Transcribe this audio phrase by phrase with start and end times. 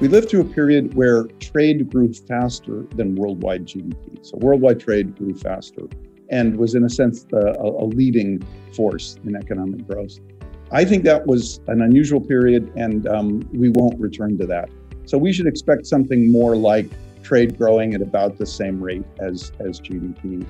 [0.00, 4.24] We lived through a period where trade grew faster than worldwide GDP.
[4.24, 5.82] So worldwide trade grew faster
[6.30, 8.42] and was, in a sense, a, a leading
[8.74, 10.18] force in economic growth.
[10.72, 14.70] I think that was an unusual period, and um, we won't return to that.
[15.04, 16.88] So we should expect something more like
[17.22, 20.46] trade growing at about the same rate as, as GDP.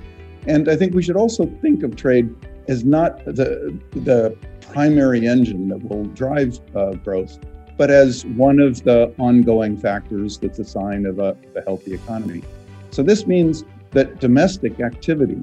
[0.47, 2.33] And I think we should also think of trade
[2.69, 4.37] as not the, the
[4.71, 7.37] primary engine that will drive uh, growth,
[7.81, 12.43] but as one of the ongoing factors that's a sign of a, a healthy economy.
[12.91, 15.41] So this means that domestic activity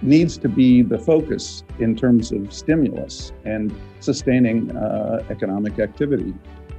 [0.00, 6.32] needs to be the focus in terms of stimulus and sustaining uh, economic activity.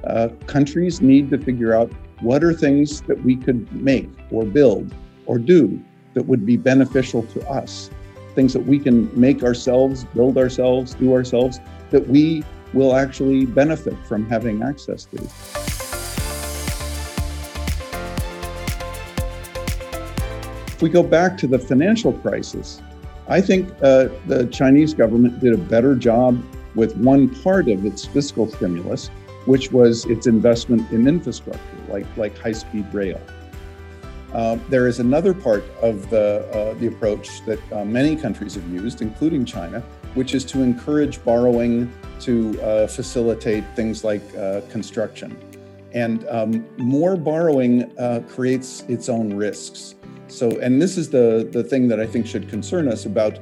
[0.04, 1.92] Uh, countries need to figure out
[2.22, 4.94] what are things that we could make or build
[5.26, 5.78] or do
[6.14, 7.90] that would be beneficial to us,
[8.34, 12.42] things that we can make ourselves, build ourselves, do ourselves, that we
[12.72, 15.16] will actually benefit from having access to.
[20.66, 22.80] If we go back to the financial crisis,
[23.28, 26.42] I think uh, the Chinese government did a better job
[26.74, 29.08] with one part of its fiscal stimulus,
[29.46, 33.20] which was its investment in infrastructure, like, like high speed rail.
[34.32, 38.68] Uh, there is another part of the, uh, the approach that uh, many countries have
[38.68, 39.80] used, including China,
[40.14, 45.36] which is to encourage borrowing to uh, facilitate things like uh, construction.
[45.92, 47.90] And um, more borrowing
[48.28, 49.96] creates its own risks.
[50.28, 53.40] So, and this is the, the thing that I think should concern us about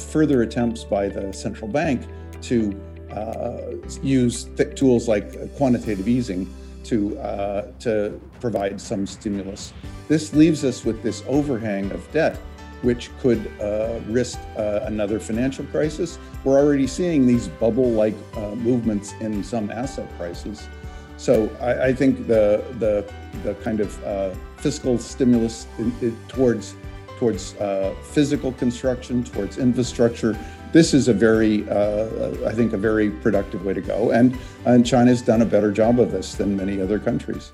[0.00, 2.02] further attempts by the central bank
[2.42, 2.74] to
[4.02, 6.52] use tools like quantitative easing
[6.84, 9.72] to, uh, to provide some stimulus.
[10.10, 12.36] This leaves us with this overhang of debt,
[12.82, 16.18] which could uh, risk uh, another financial crisis.
[16.42, 20.66] We're already seeing these bubble like uh, movements in some asset prices.
[21.16, 23.08] So I, I, think the, the,
[23.44, 26.74] the kind of uh, fiscal stimulus in, in, towards,
[27.16, 30.36] towards uh, physical construction, towards infrastructure,
[30.72, 34.10] this is a very, uh, I think, a very productive way to go.
[34.10, 37.52] And, and China's done a better job of this than many other countries.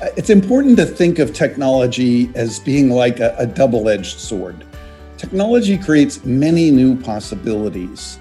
[0.00, 4.64] It's important to think of technology as being like a, a double edged sword.
[5.16, 8.18] Technology creates many new possibilities.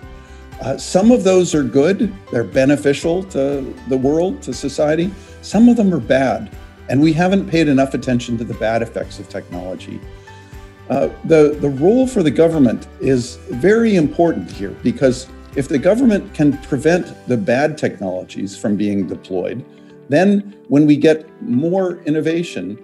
[0.62, 5.14] Uh, some of those are good, they're beneficial to the world, to society.
[5.42, 6.50] Some of them are bad,
[6.88, 10.00] and we haven't paid enough attention to the bad effects of technology.
[10.90, 16.34] Uh, the, the role for the government is very important here because if the government
[16.34, 19.66] can prevent the bad technologies from being deployed,
[20.10, 22.76] then when we get more innovation,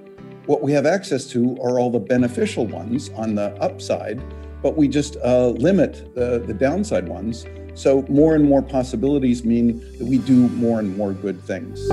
[0.46, 4.22] what we have access to are all the beneficial ones on the upside,
[4.62, 7.46] but we just uh, limit the, the downside ones.
[7.74, 11.90] So more and more possibilities mean that we do more and more good things.